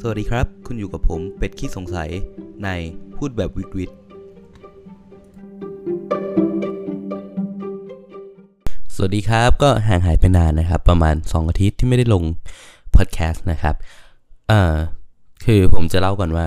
[0.00, 2.10] สวัสดีครับ คุณอยู่กับผมเป็ดขี้สงสัย
[2.62, 2.68] ใน
[3.16, 3.90] พูดแบบวิดวิด
[8.94, 12.22] สวัสดีครับก็ห่างหายไปนานนะครับ ประมาณ 2 อาทิตย์ที่ไม่ได้ลง
[12.96, 13.74] พอดแคสต์นะครับ
[14.48, 14.76] เอ่อ
[15.44, 16.46] คือผมจะเล่าก่อนว่า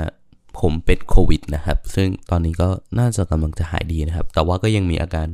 [0.60, 2.68] ผมเป็นโควิดนะครับ ซึ่งตอนนี้ก็
[3.00, 5.28] น่าจะกำลังจะหายดีนะครับ แต่ว่าก็ยังมีอาการ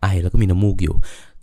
[0.00, 0.94] ไอแล้วก็มีน้ำมูกอยู่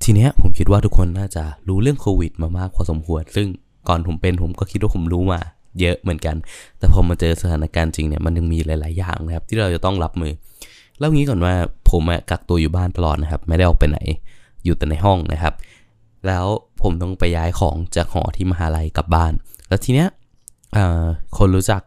[0.04, 3.48] ทีเนี้ยผมคิดว่าทุกคนน่าจะรู้เรื่องโควิดมามากพอสมควร ซึ่ง
[3.88, 5.42] ก่อนผมเป็นผมก็คิดว่าผมรู้มา
[5.80, 6.36] เยอะเหมือนกัน
[6.78, 10.34] แต่พอมาเจอสถานการณ์จริงเนี่ยมันยังมีหลาย ๆ อย่างนะครับ ที่เราจะต้องรับมือ
[11.00, 11.54] เล่างี้ก่อนว่า
[11.90, 14.00] ผมกักตัวอยู่บ้านตลอดนะครับ ไม่ได้ออกไปไหน
[14.64, 15.54] อยู่แต่ในห้องนะครับ
[16.28, 16.46] แล้ว
[16.82, 19.34] ผมต้องไปย้ายของจากหอที่มหาลัยกลับบ้าน
[19.68, 20.08] แล้วทีเนี้ย
[21.38, 21.82] คนรู้จัก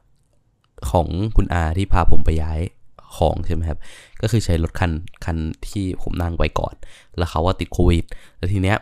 [0.91, 1.07] ของ
[1.37, 2.61] คุณอาที่พาผมไปย้าย
[3.17, 3.79] ของใช่ไหมครับ
[4.21, 4.93] ก็คือใช้รถคัน
[5.25, 5.37] คัน
[5.69, 6.75] ที่ผมนั่งไปก่อน
[7.17, 8.05] แล้วเขาว่าติดโควิด
[8.39, 8.79] แล้วทีเนี้ย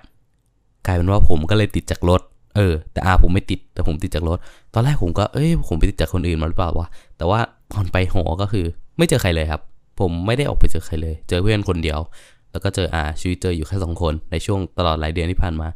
[0.87, 2.21] กลายเป็นว่าผมก็เลยติดจากรถ
[2.57, 4.39] เออ แต่อาผมไม่ติด แต่ผมติดจากรถ
[4.75, 6.89] ตอนแรกผมก็ เอ้ย ผมไปติดจากคนอื่นมาหรือเปล่าวะ
[7.19, 7.41] แต่ว่า
[7.73, 8.65] ตอนไปหอก็คือ
[8.99, 9.61] ไม่เจอใครเลยครับ
[10.01, 11.99] ผมไม่ได้ออกไปเจอใครเลย เจอเพื่อนคนเดียว
[12.53, 15.69] แล้วก็เจออาชีวิตเจออยู่แค่สองคนในช่วงตลอดหลายเดือนที่ผ่านมา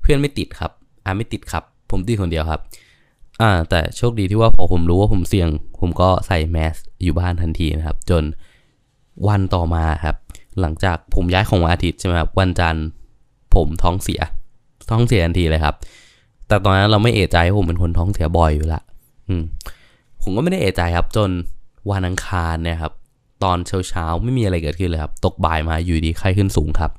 [0.00, 0.70] เพื่อนไม่ติดครับ
[1.04, 2.60] อาไม่ติดครับ ผมติดคนเดียวครับ
[3.40, 5.48] อ่า แต่โชคดีที่ว่าพอผมรู้ว่าผมเสี่ยง
[5.80, 8.22] ผมก็ใส่แมสอยู่บ้านทันทีนะครับ จน
[9.28, 10.16] วันต่อมาครับ
[10.60, 12.86] หลังจากผมย้ายของวันอาทิตย์ใช่ไหมครับ วันจันทร์
[13.54, 14.20] ผมท้องเสีย
[14.90, 15.74] ท้องเสียทันทีเลยครับ
[16.50, 18.82] แต่ตอนนั้นเราไม่เอะใจผมเป็นคนท้องเสียบ่อยอยู่ละ
[19.28, 19.42] อืม
[20.22, 21.30] ผมก็ไม่ได้เอะใจครับ จน
[21.90, 22.92] วันอังคารเนี่ยครับ
[23.42, 26.90] ตอนเช้าเช้าๆไม่มีอะไรเกิดขึ้นเลยครับ ตกบ่ายมาอยู่ดีไข้ขึ้นสูงครับ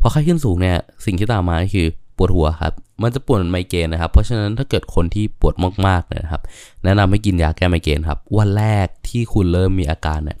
[0.00, 5.54] พอไข้ขึ้นสูงเนี่ย สิ่งที่ตามมาก็คือปวดหัวครับ มันจะปวดเมือนไมเกรนนะครับ เพราะฉะนั้นถ้าเกิดคนที่ปวด
[5.86, 6.42] มากๆเนี่ยนะครับ
[6.84, 10.36] แนะนำให้กินยาแก้ไมเกรนครับ วันแรกที่คุณเริ่มมีอาการเนี่ย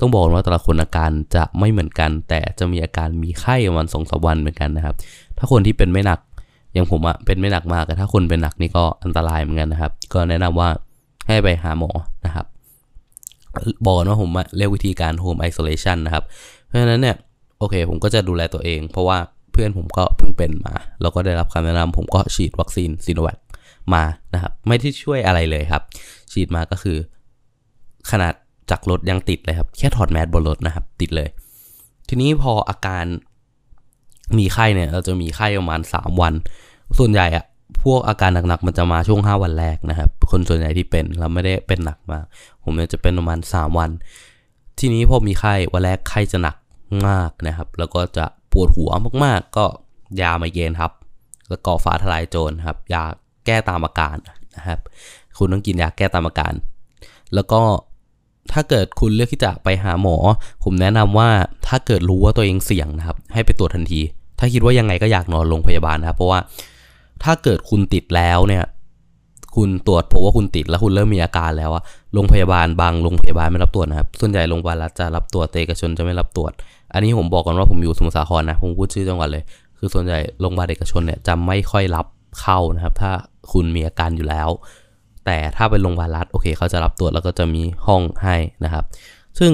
[0.00, 4.94] ต้องบอกว่าแต่ละคนอาการจะไม่เหมือนกัน แต่จะมีอาการมีไข้ประมาณสองสามวันเหมือนกันนะครับ
[5.38, 6.18] ถ้าคนที่เป็นไม่หนัก
[6.78, 10.68] อย่างผมอะเป็นไม่หนักมากแต่ถ้าคนเป็นหนักนี่ก็อันตรายเหมือนกันนะครับ ก็แนะนำว่า
[11.28, 11.90] ให้ไปหาหมอ
[12.26, 12.46] นะครับ
[13.84, 16.24] บอกก่อนว่าผมอะเรียกวิธีการ home isolation นะครับ
[16.66, 17.16] เพราะฉะนั้นเนี่ย
[17.58, 19.18] โอเค ผมก็จะดูแลตัวเอง เพราะว่า
[19.52, 23.38] เพื่อนผมก็เพิ่งเป็นมา แล้วก็ได้รับคำแนะนำผมก็ฉีดวัคซีนซีโนแวค
[23.94, 24.02] มา
[24.34, 25.82] นะครับ ไม่ได้ช่วยอะไรเลยครับ
[26.32, 26.96] ฉีดมาก็คือ
[28.10, 28.32] ขนาด
[28.70, 31.28] จากรถยังติดเลยครับ แค่ถอดแมสบนรถนะครับ ติดเลย
[32.08, 33.04] ทีนี้พออาการ
[34.38, 36.34] มีไข้เนี่ย เราจะมีไข้ประมาณ 3 วัน
[36.98, 37.44] ส่วนใหญ่อะ
[37.84, 42.24] พวกอาการหนักๆมันจะมาช่วง 5 วันแรกนะครับ คนส่วนใหญ่ที่เป็นเราไม่ได้เป็นหนักมาก
[42.62, 43.90] ผมเนี่ยจะเป็นประมาณ 3 วัน
[44.78, 46.56] ทีนี้พอมีไข้วันแรกไข้จะหนัก
[47.08, 48.90] มากนะครับ แล้วก็จะปวดหัว
[49.24, 49.66] มากๆ ก็
[50.20, 50.92] ยาไมเกรนครับ
[51.48, 53.02] แล้วก็ฟ้าทลายโจรครับ ยา
[53.46, 54.16] แก้ตามอาการ
[54.56, 54.80] นะครับ
[55.38, 56.52] คุณต้องกินยาแก้ตามอาการ
[57.34, 57.60] แล้วก็
[58.52, 60.16] ถ้าเกิดคุณเลือกที่จะไปหาหมอ
[60.64, 61.28] ผมแนะนำว่า
[61.66, 64.00] ถ้าเกิดรู้ว่าตัวเองเสี่ยงนะครับ ให้ไปตรวจทันที
[64.38, 66.40] ถ้าคิดว่ายังไงก็อยากนอนโรงพยาบาลนะครับ เพราะว่า
[67.24, 68.64] ถ้าเกิดคุณติดแล้วเนี่ย
[69.56, 71.82] คุณตรวจพบว่าคุณติดแล้วคุณเริ่มมีอาการแล้วอะ
[72.14, 76.52] โรงพยาบาลบางโรงพยาบาลไม่รับตรวจนะครับ ส่วนใหญ่โรงพยาบาลรัฐจะรับตรวจแต่เอกชนจะไม่รับตรวจ
[76.92, 79.42] อันนี้ผมบอกก่อนว่าผมอยู่สมุทรสาครนะ ผมพูดชื่อจังหวัดเลย
[79.78, 82.06] คือส่วนใหญ่โรงพยาบาลเอกชนเนี่ยจะไม่ค่อยรับ
[82.40, 83.12] เข้านะครับ ถ้า
[83.52, 84.48] คุณมีอาการอยู่แล้ว
[85.26, 88.84] แต่ถ้าเป็นโรงพยาบาลรัฐโอเค เขาจะรับตรวจแล้วก็จะมีห้องให้นะครับ
[89.38, 89.52] ซึ่ง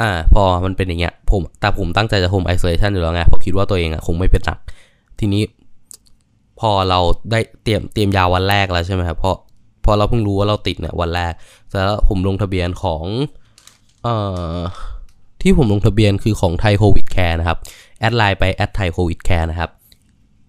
[0.00, 4.58] อ่าพอมันเป็นอย่างเงี้ยผมแต่ผมตั้งใจจะ home isolation อยู่แล้วไงเพราะคิดว่าตัวเองอะคงไม่เป็นหนัก
[5.18, 5.42] ทีนี้
[6.60, 6.98] พอเรา
[7.30, 9.36] ได้เตรียมเตรียมยาวันแรกแล้วใช่ไหมครับเพราะ
[9.84, 11.32] พอเราเพิ่งรู้ว่าเราติดเนี่ยวันแรก
[11.72, 13.04] แล้วผมลงทะเบียนของ
[14.02, 14.14] เอ่
[14.54, 14.58] อ
[15.42, 17.58] ที่ผมลงทะเบียนคือของไทยโควิดแคร์นะครับ
[18.00, 19.70] add ไลน์ไป add ไทยโควิดแคร์นะครับ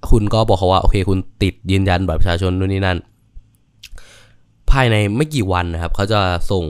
[0.10, 2.98] คุณก็บอกเขาว่า โอเค คุณติดยืนยันบัตรประชาชนนู่นนี่นั่น
[4.72, 6.20] ภายในไม่กี่วันนะครับ เขาจะ
[6.52, 6.66] ส่ง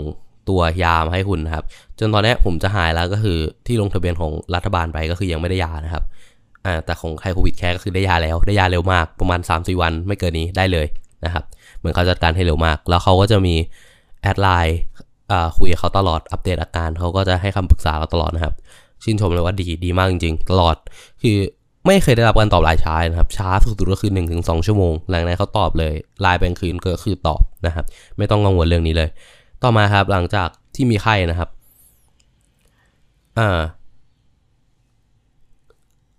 [0.50, 1.66] ตัวยามาให้คุณนะครับ
[2.00, 6.04] จนตอนนี้ผมจะหายแล้วก็คือที่ลงทะเบียนของรัฐบาลไปก็คือยังไม่ได้ยานะครับ
[6.66, 10.88] อ่าแต่ของไทยโควิดแคร์ก็คือได้ยาแล้วได้ยาเร็วมากประมาณ3 4วันไม่เกินนี้ได้เลย
[11.26, 11.44] นะครับ
[11.78, 13.56] เหมือนเขาจัดการให้เร็วมาก แล้วเขาก็จะมี
[14.22, 14.80] add ไลน์
[15.32, 18.54] อ่าคุยกับเขาตลอดอัปเดตอาการเขาก็จะให้คำปรึกษาเราตลอดนะครับ
[19.04, 20.76] ชื่นชมเลยว่าดีดีมากจริง ๆ ตลอด
[21.22, 21.38] คือ
[21.86, 27.86] ไม่เคยได้รับการตอบไลน์ช้านะครับ ช้าสุดๆก็คือ1 ถึง 2 ชั่วโมง หลังนั้นเขาตอบเลยไลน์เป็นคืนก็คือตอบนะครับ
[28.18, 29.10] ไม่ต้องกังวลเรื่องนี้เลย
[29.64, 31.50] ต่อมาครับหลังจากที่มีไข้นะครับ
[33.40, 33.60] อ่า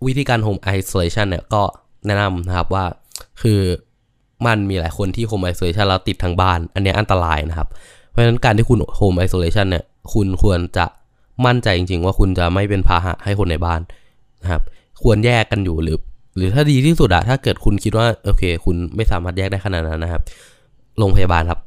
[0.07, 1.63] วิธีการ home isolation เนี่ยก็
[2.07, 2.85] แนะนำนะครับว่า
[3.43, 3.61] คือ
[4.47, 7.69] มันมีหลายคนที่ home isolation แล้วติดทางบ้าน อันนี้อันตรายนะครับ
[8.11, 10.87] เพราะฉะนั้นการที่คุณ home isolation เนี่ยคุณควรจะ
[11.47, 13.81] มั่นใจจริง ๆ ว่าคุณจะไม่เป็นพาหะให้คนในบ้าน
[14.43, 14.63] นะครับ
[15.03, 15.99] ควรแยกกันอยู่หรือ
[16.37, 20.23] หรือถ้าดีที่สุดอะถ้าเกิดคุณคิดว่าโอเค คุณไม่สามารถแยกได้ขนาดนั้นนะครับ
[20.99, 21.61] โรงพยาบาลครับ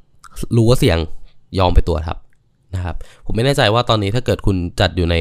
[0.56, 0.98] รู้ว่าเสี่ยง
[1.60, 2.20] ยอมไปตรวจครับ
[2.76, 2.96] นะครับ
[3.26, 5.16] ผมไม่แน่ใจว่าตอนนี้ถ้าเกิดคุณจัดอยู่ใน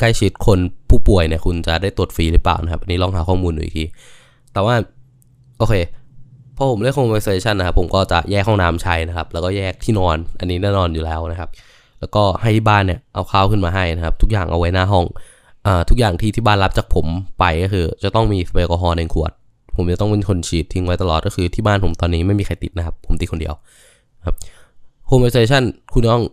[0.00, 0.58] ใกล้ชิดคน
[0.88, 3.84] ผู้ป่วยเนี่ยคุณจะได้ตรวจฟรีหรือเปล่านะครับ อันนี้ลองหาข้อมูลดูอีกที
[4.52, 4.74] แต่ว่า
[5.58, 5.74] โอเค
[6.56, 11.48] พอผมเลือก home isolation นะครับ ผมก็จะแยกห้องน้ำใช้นะครับ แล้วก็แยกที่นอน อันนี้แน่นอนอยู่แล้วนะครับ
[12.00, 15.04] แล้วก็ให้ที่บ้านเนี่ยเอาข้าวขึ้นมาให้นะครับ ทุกอย่างเอาไว้หน้าห้อง
[15.66, 17.06] อ่าทุกอย่างที่ที่บ้านรับจากผม
[17.38, 19.32] ไปก็คือ จะต้องมีสเปรย์แอลกอฮอล์ในขวด
[19.76, 23.54] ผมจะต้องเป็นคนฉีดทิ้งไว้ตลอดก็คือที่บ้านผมตอนนี้ไม่มีใครติดนะครับ ผมติดคนเดียว
[24.26, 24.36] ครับ
[25.08, 25.64] home isolation
[25.94, 26.24] คุณต้อง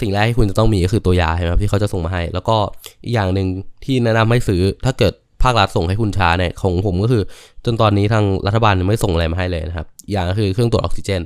[0.00, 2.56] สิ่งแรกที่คุณจะต้องมีก็คือตัวยาใช่ไหมครับที่เขาจะส่งมาให้ แล้วก็
[3.04, 3.46] อีกอย่างหนึ่ง
[3.84, 5.12] ที่แนะนำให้ซื้อถ้าเกิด
[5.42, 7.22] ภาครัฐส่งให้คุณช้าเนี่ยของผมก็คือ
[7.64, 11.20] จนตอนนี้ทางรัฐบาลไม่ส่งอะไรมาให้เลยนะครับ อย่างก็คือเครื่องตรวจออกซิเจน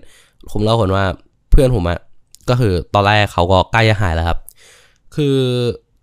[0.50, 1.04] ผมเล่าก่อนว่า
[1.50, 1.98] เพื่อนผมอะ
[2.50, 4.38] ก็คือตอนแรกเขาก็ใกล้จะหายแล้วครับ
[5.16, 5.36] คือ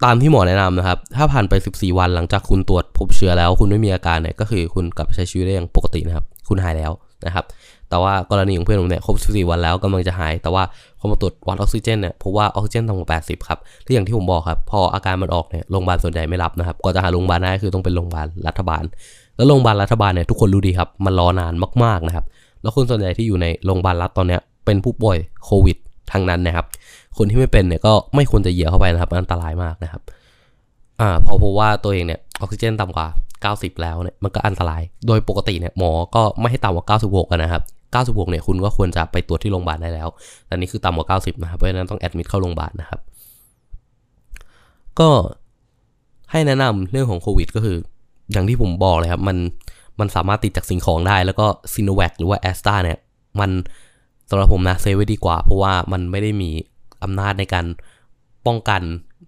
[0.03, 6.91] ตามที่หมอแนะนำนะครับ ถ้าผ่านไป 14 วันหลังจากคุณตรวจพบเชื้อแล้ว คุณไม่มีอาการเนี่ยก็คือคุณกลับไปใช้ชีวิตได้อย่างปกตินะครับ คุณหายแล้ว
[7.25, 7.45] นะครับ
[7.89, 10.63] แต่ว่ากรณีของเพื่อนผมเนี่ยครบ14วันแล้วกำลังจะหาย แต่ว่า
[10.99, 18.83] พอมาตรวจวัดออกซิเจนเนี่ยพบว่าออกซิเจนต่ำกว่า80ครับและอย่างที่ผมบอกครับ พออาการมันออกเนี่ยโรงพยาบาลส่วนใหญ่ไม่รับนะครับกว่าจะหาโรงพยาบาลได้คือต้องเป็นโรงพยาบาลรัฐบาล
[19.35, 21.53] แล้วโรงพยาบาลรัฐบาลเนี่ยทุกคนรู้ดีครับมันรอนาน
[21.83, 22.25] มากๆนะครับ
[22.61, 25.77] แล้วคนส่วนใหญ่ที่อยู่ในโรงพยาบาลรัฐตอนเนี้ยเป็นผู้ป่วยโควิด
[26.11, 26.65] ทั้งนั้นนะครับ
[27.17, 30.01] คนที่ไม่เป็นเนี่ยก็ไม่ควรจะเหยียบเข้าไปนะครับอันตรายมากนะครับ
[31.01, 33.07] อ่าพอพบว่าตัวเองเนี่ยออกซิเจนต่ำกว่า
[33.43, 37.63] 90 แล้วเนี่ยมันก็อันตราย โดยปกติเนี่ยหมอก็ไม่ให้ต่ำกว่า96กันนะครับ
[37.95, 40.07] 96เนี่ยคุณก็ควรจะไปตรวจที่โรงพยาบาลได้แล้ว
[40.47, 42.99] แต่นี่คือต่ำกว่า90นะครับเพราะฉะนั้นต้อง admit เข้าโรงพยาบาลนะครับ
[44.99, 45.09] ก็
[46.31, 47.77] ให้แนะนำเรื่องของโควิด ก็คือ
[48.31, 49.37] อย่างที่ผมบอกเลยครับ มัน
[49.99, 52.99] มันสามารถติดจากสิ่งของได้ แล้วก็ซีโนแวคหรือว่าแอสตราเนี่ย
[53.39, 53.49] มัน
[54.29, 56.49] สำหรับผมนะ safe ไว้ดีกว่า เพราะว่ามันไม่ได้มี
[57.03, 57.65] อำนาจในการ
[58.45, 58.81] ป้องกัน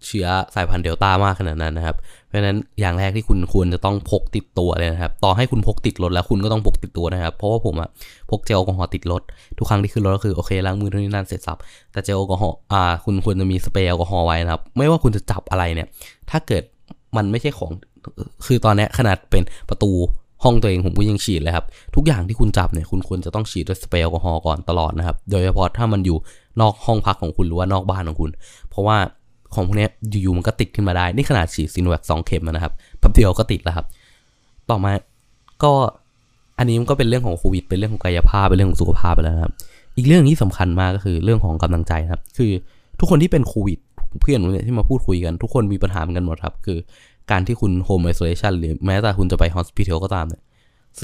[0.05, 1.95] เชื้อสายพันธุ์เดลต้ามากขนาดนั้นนะครับ
[2.27, 7.89] เพราะฉะนั้นอย่างแรกที่คุณควรจะต้องพกติดตัวเลยนะครับ ต่อให้คุณพกติดรถแล้วคุณก็ต้องพกติดตัวนะครับ เพราะว่าผมอะ
[8.29, 9.21] พกเจลแอลกอฮอล์ติดรถ
[9.57, 11.57] ทุกครั้งที่ขึ้นรถก็คือโอเคล้างมือนู่นนี่นั่นเสร็จสรรพ
[11.91, 15.87] แต่เจลแอลกอฮอล์อ่าคุณควรจะมีสเปรย์แอลกอฮอล์ไว้นะครับ ไม่ว่าคุณจะจับอะไรเนี่ย
[16.29, 16.63] ถ้าเกิด
[17.17, 17.71] มันไม่ใช่ของ
[18.45, 19.91] คือตอนนี้ขนาดเป็นประตู
[20.43, 21.65] ห้องตัวเองผมก็ยังฉีดเลยครับ
[21.95, 26.17] ทุกอย่างที่คุณจับเนี่ยคุณควรจะต้องฉีดด้วยสเปรย์แอลกอฮอล์ก่อนตลอดนะครับ โดยเฉพาะถ้ามันอยู่
[26.61, 28.31] นอกห้องพักของคุณหรือว่านอกบ้านของคุณ
[28.69, 28.97] เพราะว่า
[29.53, 29.87] ของพวกนี้
[30.21, 33.85] อยู่ๆมันก็ติดขึ้นมาได้ นี่ขนาดฉีดซีโนแวคสองเข็มนะครับแป๊บเดียวก็ติดแล้วครับ
[34.69, 34.91] ต่อมา
[35.63, 35.71] ก็
[36.57, 39.53] อันนี้มันก็เป็นเรื่องของโควิด เป็นเรื่องของกายภาพ เป็นเรื่องของสุขภาพไปแล้วครับ
[39.97, 42.51] อีกเรื่องที่สำคัญมากก็คือเรื่องของกำลังใจครับ คือ
[42.99, 43.79] ทุกคนที่เป็นโควิด
[44.21, 46.77] เพื่อนผมเนี่ยที่มาพูดคุยกัน ทุกคนมีปัญหาเหมือนกันหมดครับ คือ
[47.31, 50.41] การที่คุณโฮมไอโซเลชันหรือแม้แต่คุณจะไปฮอสพิทอลก็ตามเนี่ย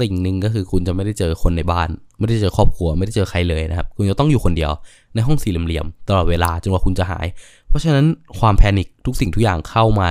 [0.00, 1.88] สิ่งหนึ่งก็คือคุณจะไม่ได้เจอคนในบ้าน
[2.18, 4.70] ไม่ได้เจอครอบครัวไม่ได้เจอใครเลยนะครับ คุณจะต้องอยู่คนเดียว
[5.14, 7.26] ในห้องสี่เหลี่ยมตลอดเวลาจนกว่าคุณจะหาย
[7.68, 8.04] เพราะฉะนั้น
[8.38, 10.06] ความ panic ทุกสิ่งทุกอย่างเข้ามา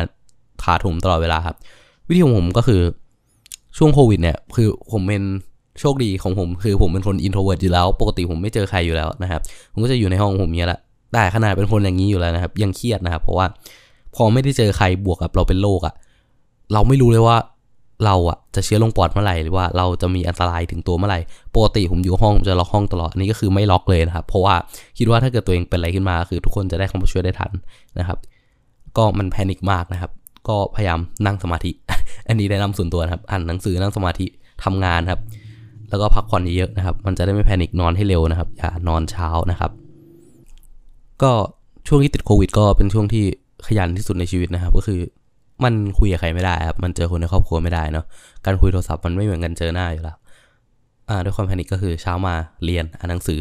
[0.64, 1.56] ถาโถมตลอดเวลาครับ
[2.08, 2.82] วิธีของผมก็คือ
[3.78, 5.24] ช่วงโควิดเนี่ยคือผมเป็น
[5.80, 9.42] โชคดีของผมคือผมเป็นคน introvert อยู่แล้ว ปกติผมไม่เจอใครอยู่แล้วนะครับ
[9.74, 10.80] ผมก็จะอยู่ในห้องผมเนี้ยแหละ
[11.14, 13.46] แต่ขนาดเป็นคนอย่างนี้อยู่แล้วนะครับ ยังเครียดนะครับ เพราะว่า
[14.16, 15.94] พอไม่ได้เจอใครบวกกับเราเป็นโรคอะ
[16.74, 17.38] เราไม่รู้เลยว่า
[18.06, 21.20] เราอะจะเชื้อลงปอดเมื่อไหร่หรือว่าเราจะมีอันตรายถึงตัวเมื่อไหร่
[21.56, 24.56] ปกติผมอยู่ห้องผมจะล็อกห้องตลอดอันนี้ก็คือไม่ล็อกเลยนะครับ เพราะว่า
[24.98, 27.52] คิดว่าถ้าเกิดตัวเองเป็นอะไรขึ้นมาคือทุกคนจะได้เข้ามาช่วยได้ทัน
[28.00, 28.18] นะครับ
[28.98, 30.12] ก็มันแพนิคมากนะครับ
[30.48, 31.72] ก็พยายามนั่งสมาธิ
[32.28, 34.26] อันนี้แนะนำส่วนตัวนะครับอ่านหนังสือนั่งสมาธิ
[34.64, 35.22] ทำงานครับ
[35.90, 39.72] แล้วก็พักผ่อนเยอะๆนะครับ มันจะได้ไม่แพนิคนอนให้เร็วนะครับ อย่านอนเช้านะครับ
[41.24, 41.32] ก็
[41.88, 43.24] ช่วงที่ติดโควิด ก็เป็นช่วงที่
[43.68, 45.00] ขยันที่สุดในชีวิตนะครับ ก็คือ
[45.64, 48.06] มันคุยกับใครไม่ได้ครับ มันเจอคนในครอบครัวไม่ได้เนาะ
[48.46, 50.18] การคุยโทรศัพท์มันไม่เหมือนกันเจอหน้าอยู่แล้ว
[51.10, 52.34] อ่า ด้วยความแพนิคก็คือเช้ามา
[52.66, 53.40] เรียนอ่านหนังสือ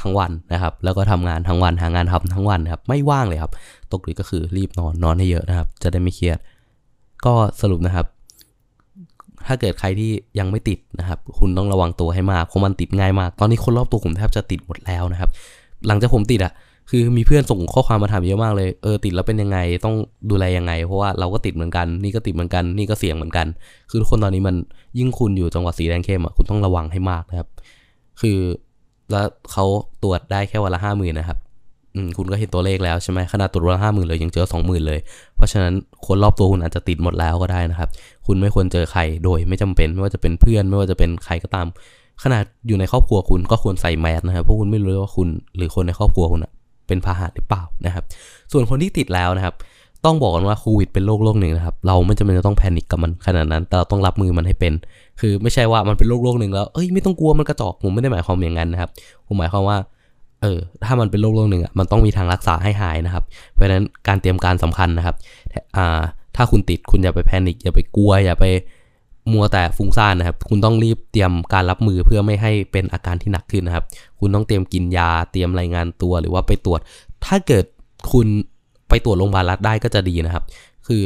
[0.00, 3.52] ทั้งวันนะครับ แล้วก็ทำงานทั้งวันหางานทำทั้งวันนะครับ ไม่ว่างเลยครับ
[3.92, 6.38] ตกดึกก็คือรีบนอนนอนให้เยอะนะครับ จะได้ไม่เครียด
[7.24, 8.06] ก็สรุปนะครับ
[9.46, 15.30] ถ้าเกิดใครที่ยังไม่ติดนะครับ คุณต้องระวังตัวให้มากเพราะมันติดง่ายมาก ตอนนี้คนรอบตัวผมแทบจะติดหมดแล้วนะครับ
[15.86, 16.52] หลังจากผมติดอะ
[16.90, 19.96] คือมีเพื่อนส่งข้อความมาถามเยอะมากเลยเออติดแล้วเป็นยังไงต้อง
[20.30, 23.46] ดูแลยังไง เพราะว่าเราก็ติดเหมือนกันนี่ก็ติดเหมือนกันนี่ก็เสี่ยงเหมือนกัน
[23.90, 24.56] คือทุกคนตอนนี้มัน
[24.98, 27.48] ยิ่งคุณอยู่จังหวัดสีแดงเข้มอะคุณต้องระวังให้มากนะครับ
[28.20, 28.38] คือ
[29.10, 29.64] แล้วเขา
[30.02, 31.38] ตรวจได้แค่วันละห้าหมื่นนะครับ
[31.94, 35.00] อืมคุณก็เห็นตัวเลขแล้วใช่ไหมขนาดตรวจวันละห้าหมื่นเลยยังเจอสองหมื่นเลย
[35.36, 35.74] เพราะฉะนั้น
[36.06, 37.88] คนรอบตัวคุณอาจจะติดหมดแล้วก็ได้นะครับ
[38.26, 41.66] คุณไม่ควรเจอใครโดยไม่จำเป็นไม่ว่าจะเป็นเพื่อน ไม่ว่าจะเป็นใครก็ตาม
[42.22, 46.52] ขนาดอยู่ในครอบครัวคุณก็ควรใส่แมสนะครับเพราะคุณไม่รู้ว่าคุณหรือคนในครอบครัวคุณอะ
[46.86, 48.04] เป็นพาหะหรือเปล่านะครับ
[48.52, 49.54] ส่วนคนที่ติดแล้วนะครับ
[50.04, 54.72] ต้องบอกกันว่าโควิดเป็นโรคโรคหนึ่งนะครับ เราไม่จำเป็นจะต้องแพนิคกับมันขนาดนั้น แต่เราต้องรับมือมันให้เป็น
[55.20, 58.90] คือไม่ใช่ว่ามันเป็นโรคโรคหนึ่งแล้ว เอ้ยไม่ต้องกลัวมันกระจอกผมไม่ได้หมายความอย่างนั้นนะครับ
[59.26, 59.76] ผมหมายความว่า
[60.42, 65.16] เออถ้ามันเป็นโรคโรคหนึ่งอะ มันต้องมีทางรักษาให้หายนะครับ เพราะฉะนั้นการเตรียมการสำคัญนะครับ
[65.76, 66.00] อ่า
[66.36, 68.44] ถ้าคุณติดคุณอย่าไปแพนิคอย่าไปกลัวอย่าไป
[69.32, 73.84] มัวแต่ฟุ้งซ่านนะครับ คุณต้องรีบเตรียมการรับมือเพื่อไม่ให้เป็นอาการที่หนักขึ้นนะครับ
[74.20, 76.80] คุณต้องเตรียมกินยาเตรียมรายงานตัวหรือว่าไปตรวจ
[77.24, 77.64] ถ้าเกิด
[78.12, 78.26] คุณ
[78.88, 80.44] ไปตรวจโรงพยาบาลรัฐได้ก็จะดีนะครับ
[80.86, 81.02] คือ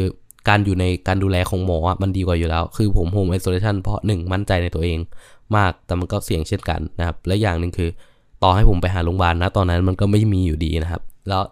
[0.49, 4.99] การอยู่ในการดูแลของหมออะมันดีกว่าอยู่แล้ว คือผมโฮมไอโซเลชันเพราะหนึ่งมั่นใจในตัวเอง
[5.57, 7.91] มากแต่มันก็เสี่ยงเช่นกันนะครับ และอย่างหนึ่งคือ
[8.43, 11.43] ต่อให้ผมไปหาโรงพยาบาลนะตอนนั้นมันก็ไม่มีอยู่ดีนะครับ แล้ว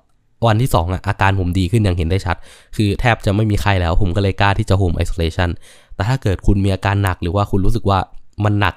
[0.47, 2.37] วันที่ 2อะอาการผมดีขึ้นอย่างเห็นได้ชัด
[2.77, 5.51] คือแทบจะไม่มีไข้แล้ว ผมก็เลยกล้าที่จะโฮมไอโซเลชัน
[5.95, 7.99] แต่ถ้าเกิดคุณมีอาการหนักหรือว่าคุณรู้สึกว่า
[8.45, 8.75] มันหนัก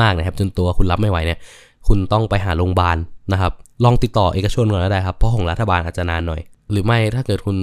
[0.00, 1.38] มากๆนะครับ จนตัวคุณรับไม่ไหวเนี่ย
[1.88, 2.96] คุณต้องไปหาโรงพยาบาล
[3.32, 3.52] นะครับ
[3.84, 7.56] ลองติดต่อเอกชนก่อนก็ได้ครับเพราะของรัฐบาลอาจจะนานหน่อย หรือไม่ถ้าเกิดคุณ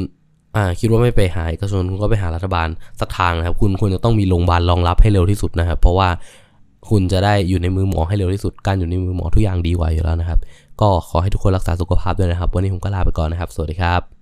[0.55, 2.67] อ่าคิดว่าไม่ไปหาเอกชนคุณก็ไปหารัฐบาล
[2.99, 6.09] สักทางนะครับ คุณควรจะต้องมีโรงพยาบาลรองรับให้เร็วที่สุดนะครับ เพราะว่า
[6.89, 10.39] คุณจะได้อยู่ในมือหมอให้เร็วที่สุด การอยู่ในมือหมอทุกอย่างดีกว่าอยู่แล้วนะครับ
[10.81, 14.20] ก็ขอให้ทุกคนรักษาสุขภาพด้วยนะครับ วันนี้ผมก็ลาไปก่อนนะครับ สวัสดีครับ